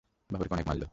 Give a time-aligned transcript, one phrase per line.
[0.29, 0.87] বাবকে অনেক মারলো।